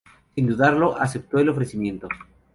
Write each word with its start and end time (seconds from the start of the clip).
Sin 0.33 0.47
dudarlo, 0.47 0.99
aceptó 0.99 1.37
el 1.37 1.49
ofrecimiento. 1.49 2.07